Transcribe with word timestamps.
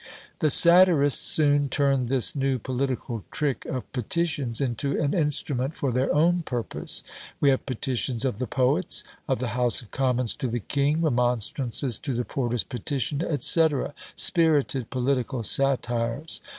The 0.39 0.49
satirists 0.49 1.21
soon 1.21 1.69
turned 1.69 2.09
this 2.09 2.35
new 2.35 2.57
political 2.57 3.23
trick 3.29 3.65
of 3.65 3.83
"petitions" 3.93 4.59
into 4.59 4.99
an 4.99 5.13
instrument 5.13 5.75
for 5.75 5.91
their 5.91 6.11
own 6.11 6.41
purpose: 6.41 7.03
we 7.39 7.49
have 7.49 7.67
"Petitions 7.67 8.25
of 8.25 8.39
the 8.39 8.47
Poets," 8.47 9.03
of 9.27 9.37
the 9.37 9.49
House 9.49 9.83
of 9.83 9.91
Commons 9.91 10.33
to 10.37 10.47
the 10.47 10.59
King, 10.59 11.03
Remonstrances 11.03 11.99
to 11.99 12.15
the 12.15 12.25
Porters' 12.25 12.63
Petition, 12.63 13.21
&c.: 13.41 13.67
spirited 14.15 14.89
political 14.89 15.43
satires. 15.43 16.41